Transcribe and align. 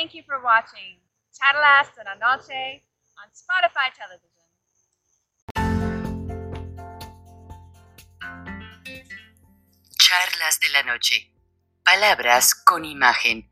Thank 0.00 0.14
you 0.14 0.22
for 0.22 0.42
watching 0.42 0.98
Charlas 1.30 1.94
de 1.94 2.02
la 2.04 2.14
Noche 2.14 2.82
on 3.18 3.28
Spotify 3.34 3.92
Television. 3.92 4.46
Charlas 9.98 10.58
de 10.58 10.68
la 10.70 10.82
Noche. 10.84 11.30
Palabras 11.84 12.54
con 12.54 12.86
imagen. 12.86 13.50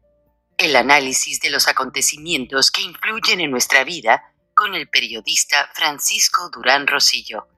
El 0.56 0.74
análisis 0.76 1.38
de 1.40 1.50
los 1.50 1.68
acontecimientos 1.68 2.70
que 2.70 2.80
influyen 2.80 3.42
en 3.42 3.50
nuestra 3.50 3.84
vida 3.84 4.32
con 4.54 4.74
el 4.74 4.88
periodista 4.88 5.70
Francisco 5.74 6.48
Durán 6.48 6.86
Rosillo. 6.86 7.57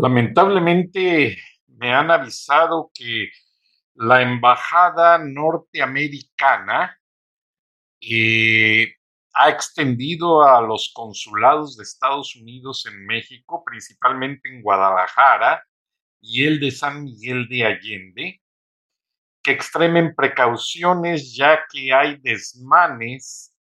Lamentablemente 0.00 1.36
me 1.66 1.92
han 1.92 2.10
avisado 2.10 2.90
que 2.94 3.28
la 3.94 4.22
embajada 4.22 5.18
norteamericana 5.18 6.98
eh, 8.00 8.94
ha 9.34 9.50
extendido 9.50 10.42
a 10.42 10.62
los 10.62 10.90
consulados 10.94 11.76
de 11.76 11.82
Estados 11.82 12.34
Unidos 12.34 12.86
en 12.86 13.04
México, 13.04 13.62
principalmente 13.64 14.48
en 14.48 14.62
Guadalajara 14.62 15.66
y 16.20 16.44
el 16.44 16.60
de 16.60 16.70
San 16.70 17.04
Miguel 17.04 17.46
de 17.48 17.66
Allende, 17.66 18.42
que 19.42 19.50
extremen 19.50 20.14
precauciones 20.14 21.34
ya 21.36 21.66
que 21.70 21.92
hay 21.92 22.16
desmanes 22.20 23.54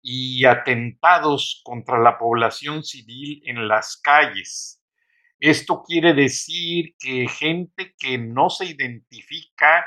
y 0.00 0.46
atentados 0.46 1.60
contra 1.62 1.98
la 1.98 2.18
población 2.18 2.82
civil 2.84 3.42
en 3.44 3.68
las 3.68 3.98
calles. 3.98 4.80
Esto 5.44 5.82
quiere 5.86 6.14
decir 6.14 6.94
que 6.98 7.28
gente 7.28 7.94
que 7.98 8.16
no 8.16 8.48
se 8.48 8.64
identifica, 8.64 9.86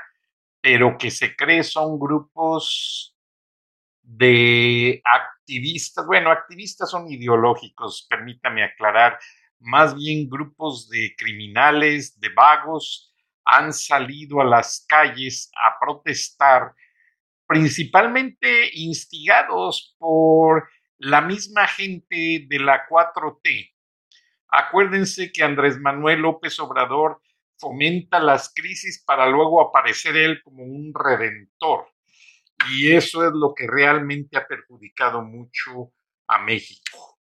pero 0.62 1.00
que 1.00 1.10
se 1.10 1.36
cree 1.36 1.64
son 1.64 1.98
grupos 1.98 3.18
de 4.04 5.02
activistas, 5.04 6.06
bueno, 6.06 6.30
activistas 6.30 6.92
son 6.92 7.12
ideológicos, 7.12 8.06
permítame 8.08 8.64
aclarar, 8.64 9.18
más 9.60 9.96
bien 9.96 10.30
grupos 10.30 10.90
de 10.90 11.16
criminales, 11.18 12.20
de 12.20 12.30
vagos, 12.30 13.16
han 13.44 13.74
salido 13.74 14.40
a 14.42 14.46
las 14.46 14.86
calles 14.88 15.50
a 15.56 15.80
protestar, 15.84 16.76
principalmente 17.48 18.70
instigados 18.76 19.96
por 19.98 20.70
la 21.00 21.22
misma 21.22 21.66
gente 21.66 22.46
de 22.48 22.60
la 22.60 22.88
4T, 22.88 23.72
Acuérdense 24.50 25.32
que 25.32 25.44
Andrés 25.44 25.80
Manuel 25.80 26.22
López 26.22 26.60
Obrador 26.60 27.22
fomenta 27.58 28.20
las 28.20 28.54
crisis 28.54 29.04
para 29.04 29.28
luego 29.28 29.62
aparecer 29.62 30.16
él 30.16 30.42
como 30.44 30.64
un 30.64 30.94
redentor. 30.94 31.88
Y 32.72 32.92
eso 32.92 33.26
es 33.26 33.34
lo 33.34 33.54
que 33.54 33.68
realmente 33.68 34.38
ha 34.38 34.48
perjudicado 34.48 35.22
mucho 35.22 35.92
a 36.28 36.40
México. 36.40 37.20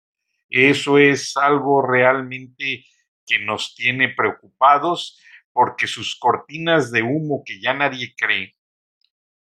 Eso 0.50 0.98
es 0.98 1.36
algo 1.38 1.82
realmente 1.82 2.86
que 3.26 3.40
nos 3.40 3.76
tiene 3.76 4.10
preocupados 4.10 5.20
porque 5.52 5.88
sus 5.88 6.18
cortinas 6.20 6.92
de 6.92 7.04
humo 7.04 7.44
que 7.46 7.62
ya 7.62 7.74
nadie 7.74 8.14
cree 8.18 8.56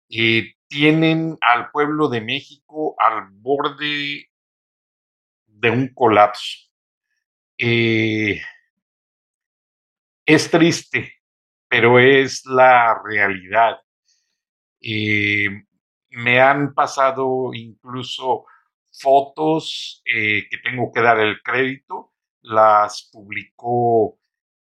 eh, 0.08 0.54
tienen 0.66 1.38
al 1.40 1.70
pueblo 1.70 2.08
de 2.08 2.20
México 2.20 2.94
al 2.98 3.28
borde 3.30 4.28
de 5.46 5.70
un 5.70 5.92
colapso. 5.94 6.69
Eh, 7.62 8.40
es 10.24 10.50
triste, 10.50 11.12
pero 11.68 11.98
es 11.98 12.46
la 12.46 12.98
realidad. 13.04 13.76
Eh, 14.80 15.48
me 16.10 16.40
han 16.40 16.72
pasado 16.72 17.50
incluso 17.52 18.46
fotos 18.90 20.02
eh, 20.06 20.48
que 20.50 20.56
tengo 20.58 20.90
que 20.90 21.02
dar 21.02 21.20
el 21.20 21.42
crédito, 21.42 22.14
las 22.40 23.10
publicó 23.12 24.18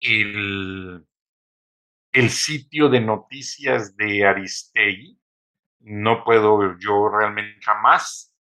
el, 0.01 1.05
el 2.13 2.31
sitio 2.31 2.89
de 2.89 3.01
noticias 3.03 3.97
de 3.97 4.25
Aristegui. 4.25 5.21
No 5.81 6.25
puedo 6.25 6.79
yo 6.79 7.11
realmente 7.11 7.61
jamás 7.63 8.35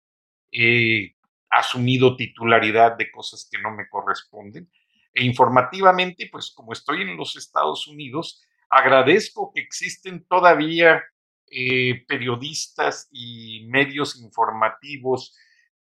asumido 1.55 2.17
titularidad 2.17 2.97
de 2.97 3.11
cosas 3.11 3.49
que 3.51 3.61
no 3.61 3.71
me 3.71 3.89
corresponden. 3.89 4.69
E 5.13 5.25
informativamente, 5.25 6.29
pues 6.31 6.51
como 6.51 6.73
estoy 6.73 7.03
en 7.03 7.17
los 7.17 7.37
Estados 7.37 7.87
Unidos, 7.87 8.43
agradezco 8.69 9.53
que 9.55 9.61
existen 9.61 10.25
todavía 10.27 11.03
eh, 11.49 12.05
periodistas 12.09 13.09
y 13.13 13.67
medios 13.69 14.21
informativos 14.21 15.37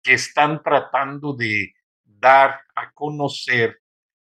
que 0.03 0.15
están 0.15 0.63
tratando 0.63 1.35
de 1.35 1.75
dar 2.05 2.63
a 2.75 2.91
conocer 2.93 3.83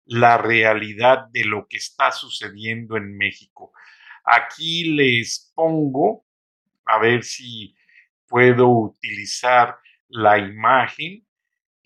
la 0.05 0.37
realidad 0.37 1.27
de 1.31 1.43
lo 1.43 1.67
que 1.67 1.77
está 1.77 2.11
sucediendo 2.11 2.97
en 2.97 3.15
México. 3.15 3.73
Aquí 4.23 4.85
les 4.95 5.51
pongo, 5.53 6.25
a 6.85 6.97
ver 6.97 7.23
si 7.23 7.75
puedo 8.25 8.69
utilizar 8.69 9.77
la 10.07 10.39
imagen 10.39 11.26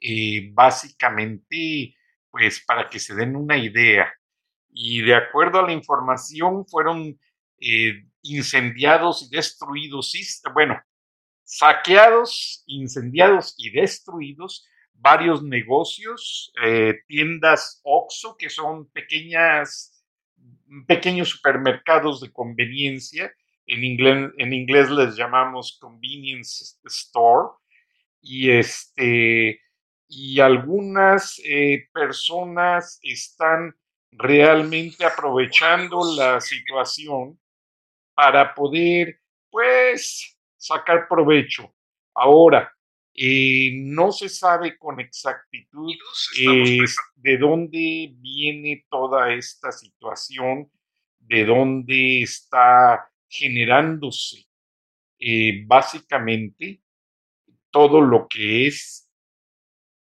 eh, 0.02 0.50
básicamente, 0.52 1.96
pues 2.30 2.64
para 2.66 2.90
que 2.90 3.00
se 3.00 3.16
den 3.16 3.36
una 3.36 3.58
idea. 3.58 4.12
Y 4.72 5.02
de 5.02 5.16
acuerdo 5.16 5.60
a 5.60 5.68
la 5.68 5.74
información, 5.74 6.66
fueron 6.66 7.20
eh, 7.60 8.04
incendiados 8.24 9.24
y 9.24 9.36
destruidos, 9.36 10.12
bueno, 10.54 10.82
saqueados, 11.44 12.64
incendiados 12.66 13.54
y 13.58 13.70
destruidos 13.70 14.68
varios 14.94 15.44
negocios, 15.44 16.52
eh, 16.64 17.02
tiendas 17.08 17.82
OXO, 17.84 18.38
que 18.38 18.50
son 18.50 18.90
pequeñas, 18.92 20.04
pequeños 20.88 21.30
supermercados 21.30 22.22
de 22.22 22.32
conveniencia, 22.32 23.34
en 23.66 23.84
inglés, 23.84 24.32
en 24.38 24.54
inglés 24.54 24.90
les 24.90 25.16
llamamos 25.16 25.78
convenience 25.80 26.78
store, 26.86 27.50
y 28.22 28.52
este, 28.52 29.60
y 30.14 30.42
algunas 30.42 31.42
eh, 31.46 31.88
personas 31.94 33.00
están 33.02 33.74
realmente 34.12 35.06
aprovechando 35.06 36.02
la 36.18 36.42
situación 36.42 37.40
para 38.14 38.54
poder, 38.54 39.22
pues, 39.50 40.38
sacar 40.58 41.08
provecho. 41.08 41.74
Ahora, 42.14 42.70
eh, 43.14 43.72
no 43.74 44.12
se 44.12 44.28
sabe 44.28 44.78
con 44.78 45.00
exactitud 45.00 45.94
eh, 46.38 46.80
de 47.16 47.38
dónde 47.38 48.14
viene 48.18 48.86
toda 48.90 49.34
esta 49.34 49.72
situación, 49.72 50.70
de 51.20 51.46
dónde 51.46 52.22
está 52.24 53.10
generándose 53.30 54.46
básicamente 55.68 56.82
todo 57.70 58.02
lo 58.02 58.28
que 58.28 58.66
es 58.66 59.11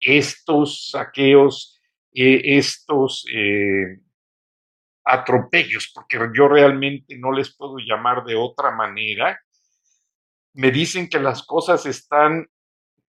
estos 0.01 0.89
saqueos, 0.89 1.79
eh, 2.13 2.41
estos 2.57 3.25
eh, 3.33 3.99
atropellos, 5.05 5.91
porque 5.93 6.17
yo 6.35 6.47
realmente 6.47 7.17
no 7.17 7.31
les 7.31 7.55
puedo 7.55 7.77
llamar 7.77 8.25
de 8.25 8.35
otra 8.35 8.71
manera, 8.71 9.39
me 10.53 10.71
dicen 10.71 11.07
que 11.07 11.19
las 11.19 11.43
cosas 11.43 11.85
están 11.85 12.47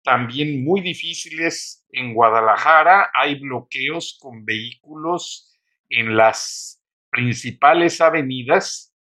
también 0.04 0.64
muy 0.64 0.80
difíciles 0.80 1.84
en 1.90 2.14
Guadalajara, 2.14 3.10
hay 3.14 3.40
bloqueos 3.40 4.18
con 4.20 4.44
vehículos 4.44 5.56
en 5.88 6.16
las 6.16 6.80
principales 7.10 8.00
avenidas 8.00 8.94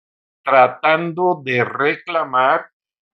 tratando 0.44 1.42
de 1.44 1.64
reclamar 1.64 2.72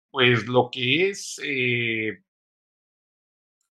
pues 0.10 0.48
lo 0.48 0.70
que 0.72 1.10
es 1.10 1.40
eh, 1.44 2.20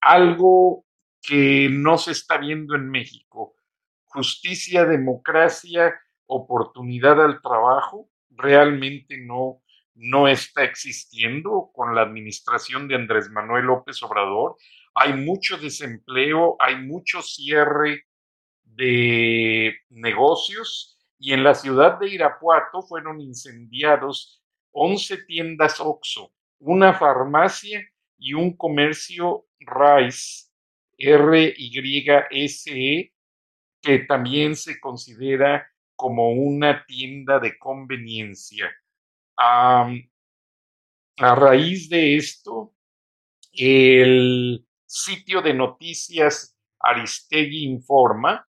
algo 0.00 0.85
que 1.26 1.69
no 1.70 1.99
se 1.99 2.12
está 2.12 2.38
viendo 2.38 2.75
en 2.75 2.88
México. 2.88 3.56
Justicia, 4.05 4.84
democracia, 4.84 5.94
oportunidad 6.26 7.23
al 7.23 7.43
trabajo, 7.43 8.08
realmente 8.31 9.19
no, 9.19 9.62
no 9.94 10.28
está 10.28 10.64
existiendo 10.64 11.70
con 11.75 11.94
la 11.94 12.02
administración 12.02 12.87
de 12.87 12.94
Andrés 12.94 13.31
Manuel 13.31 13.67
López 13.67 14.02
Obrador. 14.02 14.56
Hay 14.94 15.14
mucho 15.14 15.56
desempleo, 15.56 16.56
hay 16.61 16.76
mucho 16.76 17.23
cierre 17.23 18.05
de 18.64 19.76
negocios 19.90 20.99
y 21.19 21.32
en 21.32 21.43
la 21.43 21.55
ciudad 21.55 21.99
de 21.99 22.11
Irapuato 22.11 22.82
fueron 22.82 23.20
incendiados 23.20 24.43
11 24.73 25.25
tiendas 25.25 25.81
OXO, 25.81 26.32
una 26.58 26.93
farmacia 26.93 27.82
y 28.19 28.34
un 28.34 28.56
comercio 28.56 29.46
Rice, 29.58 30.50
R-Y-S-E, 30.98 32.72
que 33.82 33.98
también 34.00 34.56
se 34.56 34.81
considera 34.81 35.66
como 35.94 36.31
una 36.32 36.84
tienda 36.87 37.38
de 37.38 37.58
conveniencia. 37.58 38.70
a 39.38 39.90
raíz 41.19 41.88
de 41.88 42.16
esto, 42.16 42.75
el 43.52 44.66
sitio 44.87 45.43
de 45.43 45.54
noticias 45.54 46.56
Aristegui 46.78 47.64
Informa 47.64 48.46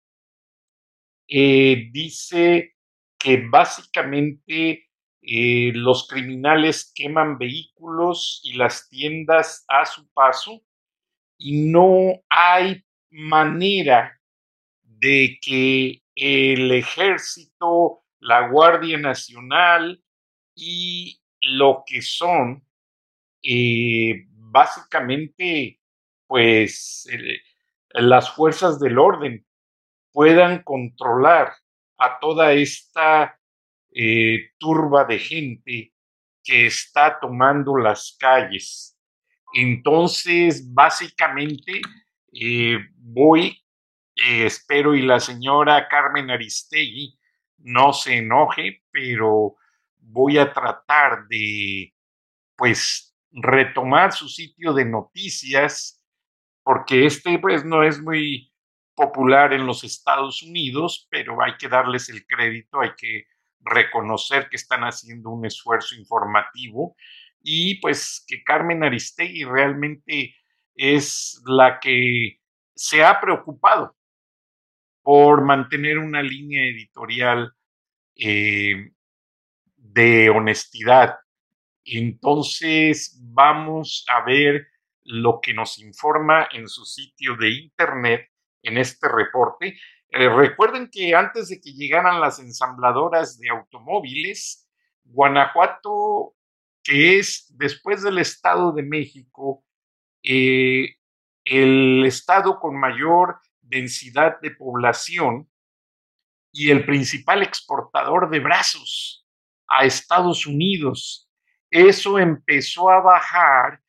eh, 1.27 1.89
dice 1.91 2.75
que 3.17 3.47
básicamente 3.49 4.89
eh, 5.21 5.71
los 5.73 6.07
criminales 6.07 6.91
queman 6.93 7.37
vehículos 7.37 8.41
y 8.43 8.53
las 8.53 8.89
tiendas 8.89 9.63
a 9.67 9.85
su 9.85 10.07
paso 10.11 10.61
no 11.51 12.21
hay 12.29 12.83
manera 13.09 14.19
de 14.83 15.37
que 15.41 16.01
el 16.15 16.71
ejército, 16.71 18.03
la 18.19 18.47
Guardia 18.47 18.97
Nacional 18.97 20.01
y 20.55 21.19
lo 21.41 21.83
que 21.85 22.01
son 22.01 22.65
eh, 23.43 24.25
básicamente 24.29 25.79
pues 26.27 27.07
las 27.89 28.31
fuerzas 28.31 28.79
del 28.79 28.97
orden 28.97 29.45
puedan 30.11 30.63
controlar 30.63 31.53
a 31.97 32.19
toda 32.19 32.53
esta 32.53 33.39
eh, 33.91 34.51
turba 34.57 35.05
de 35.05 35.19
gente 35.19 35.93
que 36.43 36.67
está 36.67 37.19
tomando 37.19 37.75
las 37.77 38.15
calles. 38.19 38.92
Entonces, 39.53 40.73
básicamente, 40.73 41.81
eh, 42.33 42.79
voy, 42.97 43.59
eh, 44.15 44.45
espero 44.45 44.95
y 44.95 45.03
la 45.03 45.19
señora 45.19 45.87
Carmen 45.87 46.31
Aristegui 46.31 47.17
no 47.59 47.93
se 47.93 48.17
enoje, 48.17 48.83
pero 48.91 49.55
voy 49.99 50.37
a 50.37 50.51
tratar 50.51 51.27
de, 51.27 51.93
pues, 52.55 53.15
retomar 53.31 54.11
su 54.11 54.27
sitio 54.27 54.73
de 54.73 54.85
noticias, 54.85 56.01
porque 56.63 57.05
este, 57.05 57.39
pues, 57.39 57.63
no 57.63 57.83
es 57.83 58.01
muy 58.01 58.51
popular 58.95 59.53
en 59.53 59.65
los 59.65 59.83
Estados 59.83 60.43
Unidos, 60.43 61.07
pero 61.09 61.41
hay 61.43 61.57
que 61.57 61.67
darles 61.67 62.09
el 62.09 62.25
crédito, 62.25 62.81
hay 62.81 62.91
que 62.97 63.25
reconocer 63.59 64.49
que 64.49 64.57
están 64.57 64.81
haciendo 64.81 65.29
un 65.29 65.45
esfuerzo 65.45 65.95
informativo 65.95 66.95
y 67.43 67.79
pues 67.81 68.23
que 68.27 68.43
Carmen 68.43 68.83
Aristegui 68.83 69.43
realmente 69.43 70.35
es 70.75 71.41
la 71.45 71.79
que 71.79 72.39
se 72.75 73.03
ha 73.03 73.19
preocupado 73.19 73.95
por 75.03 75.43
mantener 75.43 75.99
una 75.99 76.23
línea 76.23 76.63
editorial 76.63 77.53
eh, 78.15 78.91
de 79.75 80.29
honestidad. 80.29 81.17
Entonces 81.83 83.19
vamos 83.21 84.05
a 84.07 84.23
ver 84.25 84.67
lo 85.03 85.39
que 85.41 85.53
nos 85.53 85.79
informa 85.79 86.47
en 86.51 86.67
su 86.67 86.85
sitio 86.85 87.35
de 87.35 87.51
internet 87.51 88.29
en 88.63 88.77
este 88.77 89.09
reporte 89.09 89.77
eh, 90.15 90.29
recuerden 90.29 90.91
que 90.91 91.15
antes 91.15 91.49
de 91.49 91.59
que 91.59 91.73
llegaran 91.73 92.21
las 92.21 92.37
ensambladoras 92.37 93.39
de 93.39 93.49
automóviles, 93.49 94.69
Guanajuato, 95.05 96.35
que 96.83 97.19
es 97.19 97.47
después 97.57 98.03
del 98.03 98.19
Estado 98.19 98.73
de 98.73 98.83
México, 98.83 99.63
eh, 100.21 100.95
el 101.45 102.05
estado 102.05 102.59
con 102.59 102.79
mayor 102.79 103.39
densidad 103.61 104.39
de 104.41 104.51
población 104.51 105.49
y 106.51 106.69
el 106.69 106.85
principal 106.85 107.41
exportador 107.41 108.29
de 108.29 108.39
brazos 108.39 109.25
a 109.67 109.85
Estados 109.85 110.45
Unidos. 110.45 111.29
Eso 111.69 112.19
empezó 112.19 112.89
a 112.91 113.01
bajar 113.01 113.81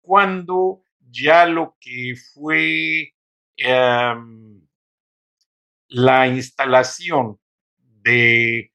cuando 0.00 0.84
ya 1.00 1.46
lo 1.46 1.76
que 1.80 2.14
fue 2.32 3.12
em, 3.56 4.66
la 5.88 6.28
instalación 6.28 7.38
de 7.76 8.73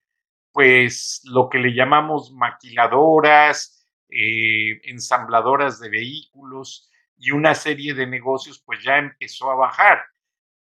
pues 0.59 1.21
lo 1.23 1.47
que 1.47 1.57
le 1.57 1.73
llamamos 1.73 2.33
maquiladoras, 2.33 3.87
eh, 4.09 4.81
ensambladoras 4.83 5.79
de 5.79 5.89
vehículos 5.89 6.91
y 7.15 7.31
una 7.31 7.55
serie 7.55 7.93
de 7.93 8.05
negocios 8.05 8.61
pues 8.65 8.83
ya 8.83 8.97
empezó 8.97 9.49
a 9.51 9.55
bajar. 9.55 10.03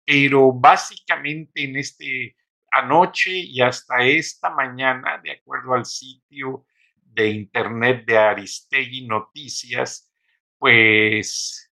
Pero 0.04 0.52
básicamente 0.52 1.64
en 1.64 1.78
este 1.78 2.36
anoche 2.70 3.32
y 3.32 3.62
hasta 3.62 4.04
esta 4.04 4.50
mañana, 4.50 5.18
de 5.24 5.32
acuerdo 5.32 5.76
al 5.76 5.86
sitio 5.86 6.66
de 6.98 7.30
internet 7.30 8.04
de 8.06 8.18
Aristegui 8.18 9.08
Noticias, 9.08 10.12
pues 10.58 11.72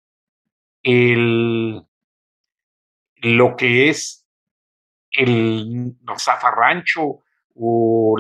el, 0.85 1.83
lo 3.17 3.57
que 3.57 3.89
es 3.89 4.29
el 5.11 5.97
zafarrancho 6.17 7.25
o 7.55 8.17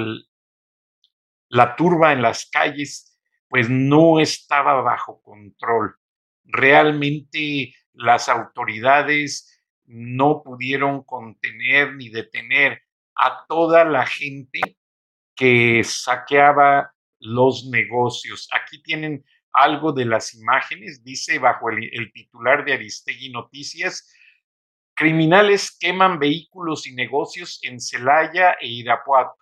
la 1.48 1.76
turba 1.76 2.12
en 2.12 2.22
las 2.22 2.48
calles, 2.50 3.18
pues 3.48 3.68
no 3.68 4.20
estaba 4.20 4.80
bajo 4.80 5.20
control. 5.22 5.96
Realmente 6.44 7.74
las 7.92 8.28
autoridades 8.28 9.62
no 9.84 10.42
pudieron 10.42 11.02
contener 11.04 11.94
ni 11.94 12.08
detener 12.08 12.82
a 13.14 13.44
toda 13.46 13.84
la 13.84 14.06
gente 14.06 14.60
que 15.36 15.82
saqueaba 15.84 16.94
los 17.18 17.68
negocios. 17.70 18.48
Aquí 18.52 18.82
tienen 18.82 19.24
algo 19.52 19.92
de 19.92 20.06
las 20.06 20.34
imágenes, 20.34 21.04
dice 21.04 21.38
bajo 21.38 21.70
el, 21.70 21.90
el 21.92 22.10
titular 22.12 22.64
de 22.64 22.72
Aristegui 22.72 23.30
Noticias, 23.30 24.10
Criminales 25.02 25.76
queman 25.80 26.20
vehículos 26.20 26.86
y 26.86 26.94
negocios 26.94 27.58
en 27.64 27.80
Celaya 27.80 28.52
e 28.60 28.68
Irapuato. 28.68 29.34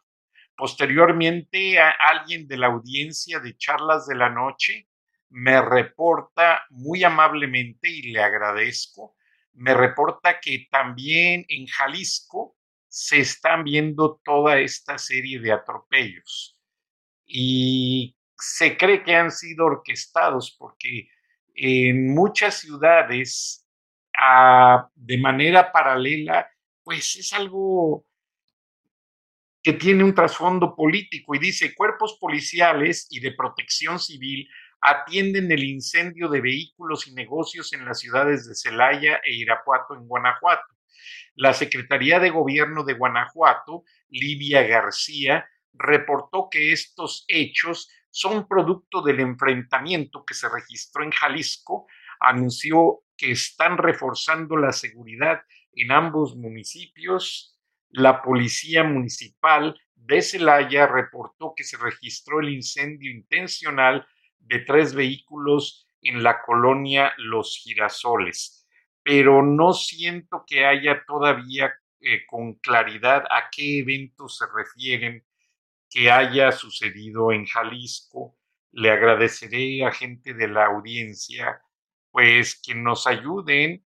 Posteriormente, 0.57 1.79
alguien 1.79 2.49
de 2.49 2.57
la 2.57 2.69
audiencia 2.69 3.41
de 3.41 3.59
charlas 3.59 4.07
de 4.07 4.15
la 4.15 4.31
noche 4.31 4.89
me 5.29 5.61
reporta 5.61 6.63
muy 6.71 7.05
amablemente 7.05 7.91
y 7.91 8.11
le 8.11 8.23
agradezco, 8.23 9.17
me 9.53 9.75
reporta 9.75 10.41
que 10.41 10.67
también 10.71 11.45
en 11.47 11.67
Jalisco 11.67 12.57
se 12.89 13.19
están 13.19 13.63
viendo 13.63 14.19
toda 14.25 14.61
esta 14.61 14.97
serie 14.97 15.41
de 15.41 15.53
atropellos 15.53 16.59
y 17.27 18.17
se 18.35 18.79
cree 18.79 19.03
que 19.03 19.15
han 19.15 19.31
sido 19.31 19.67
orquestados 19.67 20.57
porque 20.59 21.11
en 21.55 22.15
muchas 22.15 22.61
ciudades 22.61 23.60
de 24.95 25.19
manera 25.19 25.73
paralela, 25.73 26.49
pues 26.83 27.17
es 27.17 27.33
algo 27.33 28.05
que 29.63 29.73
tiene 29.75 30.05
un 30.05 30.15
trasfondo 30.15 30.75
político 30.75 31.35
y 31.35 31.39
dice, 31.39 31.75
cuerpos 31.75 32.17
policiales 32.21 33.07
y 33.11 33.21
de 33.21 33.33
protección 33.33 33.99
civil 33.99 34.49
atienden 34.81 35.53
el 35.53 35.65
incendio 35.65 36.29
de 36.29 36.41
vehículos 36.41 37.07
y 37.07 37.15
negocios 37.15 37.73
en 37.75 37.85
las 37.85 38.01
ciudades 38.01 38.49
de 38.49 38.55
Celaya 38.55 39.21
e 39.25 39.35
Irapuato 39.35 39.95
en 39.95 40.07
Guanajuato. 40.07 40.75
La 41.35 41.53
Secretaría 41.53 42.19
de 42.19 42.31
Gobierno 42.31 42.85
de 42.85 42.95
Guanajuato, 42.95 43.85
Livia 44.09 44.63
García, 44.63 45.47
reportó 45.73 46.49
que 46.51 46.73
estos 46.73 47.25
hechos 47.29 47.91
son 48.11 48.49
producto 48.49 49.03
del 49.03 49.21
enfrentamiento 49.21 50.25
que 50.25 50.35
se 50.35 50.49
registró 50.49 51.05
en 51.05 51.11
Jalisco, 51.11 51.87
anunció 52.19 53.03
que 53.21 53.33
están 53.33 53.77
reforzando 53.77 54.57
la 54.57 54.73
seguridad 54.73 55.43
en 55.75 55.93
ambos 55.93 56.35
municipios. 56.37 57.55
La 57.91 58.23
policía 58.23 58.83
municipal 58.83 59.79
de 59.95 60.23
Celaya 60.23 60.87
reportó 60.87 61.53
que 61.55 61.65
se 61.65 61.77
registró 61.77 62.41
el 62.41 62.49
incendio 62.49 63.11
intencional 63.11 64.07
de 64.39 64.61
tres 64.61 64.95
vehículos 64.95 65.87
en 66.01 66.23
la 66.23 66.41
colonia 66.41 67.13
Los 67.19 67.61
Girasoles. 67.63 68.57
pero 69.03 69.43
no 69.43 69.73
siento 69.73 70.45
que 70.47 70.67
haya 70.67 71.05
todavía 71.07 71.73
eh, 72.01 72.27
con 72.27 72.55
claridad 72.55 73.25
a 73.31 73.49
qué 73.51 73.81
eventos 73.81 74.37
se 74.37 74.45
refieren 74.55 75.25
que 75.89 76.11
haya 76.11 76.53
sucedido 76.53 77.33
en 77.33 77.47
Jalisco. 77.47 78.37
Le 78.73 78.91
agradeceré 78.91 79.85
a 79.85 79.91
gente 79.91 80.35
de 80.35 80.49
la 80.49 80.67
audiencia, 80.67 81.63
pues 82.11 82.61
que 82.61 82.75
nos 82.75 83.07
ayuden 83.07 83.85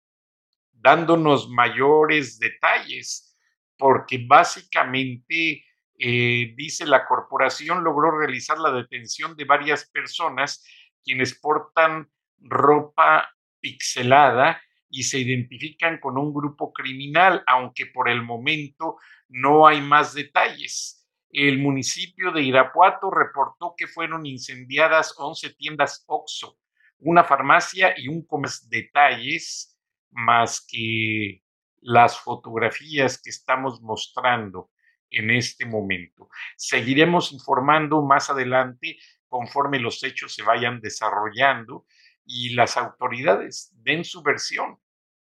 dándonos 0.72 1.48
mayores 1.48 2.38
detalles, 2.38 3.36
porque 3.76 4.24
básicamente, 4.26 5.64
eh, 5.98 6.54
dice 6.56 6.86
la 6.86 7.06
corporación, 7.06 7.82
logró 7.82 8.18
realizar 8.18 8.58
la 8.58 8.70
detención 8.70 9.36
de 9.36 9.44
varias 9.44 9.88
personas 9.90 10.64
quienes 11.02 11.38
portan 11.38 12.08
ropa 12.38 13.30
pixelada 13.60 14.60
y 14.88 15.02
se 15.04 15.18
identifican 15.18 15.98
con 15.98 16.18
un 16.18 16.32
grupo 16.32 16.72
criminal, 16.72 17.42
aunque 17.46 17.86
por 17.86 18.08
el 18.08 18.22
momento 18.22 18.96
no 19.28 19.66
hay 19.66 19.80
más 19.80 20.14
detalles. 20.14 21.06
El 21.30 21.58
municipio 21.58 22.32
de 22.32 22.42
Irapuato 22.42 23.10
reportó 23.10 23.74
que 23.76 23.86
fueron 23.86 24.24
incendiadas 24.24 25.14
11 25.18 25.50
tiendas 25.54 26.04
OXO, 26.06 26.58
una 27.06 27.24
farmacia 27.24 27.94
y 27.96 28.08
un 28.08 28.26
comercio. 28.26 28.68
Detalles 28.70 29.78
más 30.10 30.66
que 30.66 31.42
las 31.80 32.18
fotografías 32.18 33.20
que 33.22 33.30
estamos 33.30 33.80
mostrando 33.80 34.70
en 35.10 35.30
este 35.30 35.66
momento. 35.66 36.28
Seguiremos 36.56 37.32
informando 37.32 38.02
más 38.02 38.28
adelante 38.28 38.98
conforme 39.28 39.78
los 39.78 40.02
hechos 40.02 40.34
se 40.34 40.42
vayan 40.42 40.80
desarrollando 40.80 41.86
y 42.24 42.50
las 42.50 42.76
autoridades 42.76 43.72
den 43.82 44.04
su 44.04 44.22
versión 44.22 44.78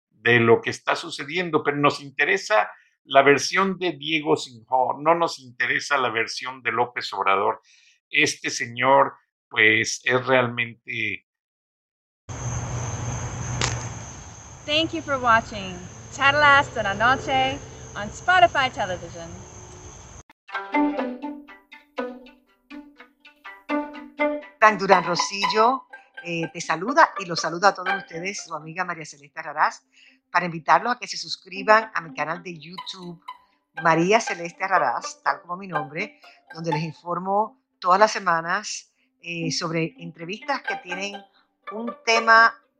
de 0.10 0.39
lo 0.39 0.62
que 0.62 0.72
está 0.72 0.96
sucediendo, 0.96 1.63
pero 1.63 1.77
nos 1.77 2.01
interesa 2.01 2.72
la 3.04 3.22
versión 3.22 3.77
de 3.77 3.92
Diego 3.92 4.36
Sinjo, 4.36 4.98
no 5.00 5.13
nos 5.13 5.39
interesa 5.39 6.00
la 6.00 6.10
versión 6.10 6.63
de 6.63 6.72
López 6.72 7.13
Obrador. 7.13 7.62
Este 8.10 8.50
señor, 8.50 9.13
pues, 9.48 10.01
es 10.04 10.25
realmente. 10.25 11.27
Thank 14.65 14.93
you 14.93 15.03
for 15.03 15.19
watching 15.19 15.77
Charlas 16.12 16.74
de 16.74 16.81
la 16.81 16.95
Noche 16.95 17.60
on 17.95 18.10
Spotify 18.10 18.72
Television. 18.72 19.29
Durán 24.79 25.03
Rosillo 25.03 25.86
eh, 26.24 26.50
te 26.51 26.60
saluda 26.60 27.12
y 27.19 27.25
los 27.25 27.39
saluda 27.39 27.67
a 27.67 27.74
todos 27.75 27.95
ustedes, 27.95 28.43
su 28.43 28.55
amiga 28.55 28.84
María 28.84 29.05
Celeste 29.05 29.39
Raraz, 29.39 29.84
para 30.31 30.45
invitarlos 30.45 30.95
a 30.95 30.98
que 30.98 31.07
se 31.07 31.17
suscriban 31.17 31.91
a 31.93 32.01
mi 32.01 32.15
canal 32.15 32.41
de 32.41 32.57
YouTube, 32.57 33.24
María 33.84 34.19
Celeste 34.19 34.67
Raraz, 34.67 35.22
tal 35.22 35.41
como 35.41 35.57
mi 35.57 35.67
nombre, 35.67 36.19
donde 36.51 36.72
les 36.72 36.81
informo 36.81 37.62
todas 37.77 38.00
las 38.00 38.12
semanas 38.12 38.91
eh, 39.22 39.51
sobre 39.51 39.93
entrevistas 40.00 40.63
que 40.63 40.77
tienen 40.77 41.22
un 41.72 41.95
tema 42.03 42.51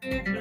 Thank 0.00 0.28
you. 0.28 0.37